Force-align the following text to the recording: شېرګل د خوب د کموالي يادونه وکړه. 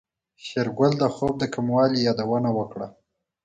شېرګل 0.45 0.91
د 0.99 1.03
خوب 1.15 1.33
د 1.39 1.43
کموالي 1.53 1.99
يادونه 2.07 2.49
وکړه. 2.57 2.87